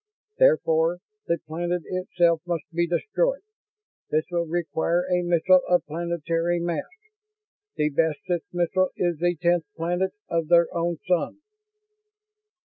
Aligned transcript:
Therefore 0.39 0.97
the 1.27 1.37
planet 1.45 1.83
itself 1.85 2.41
must 2.47 2.63
be 2.73 2.87
destroyed. 2.87 3.43
This 4.09 4.25
will 4.31 4.47
require 4.47 5.03
a 5.05 5.21
missile 5.21 5.61
of 5.69 5.85
planetary 5.85 6.59
mass. 6.59 6.81
The 7.75 7.89
best 7.91 8.17
such 8.27 8.45
missile 8.51 8.89
is 8.97 9.19
the 9.19 9.35
tenth 9.39 9.65
planet 9.75 10.13
of 10.27 10.47
their 10.47 10.75
own 10.75 10.97
sun." 11.07 11.41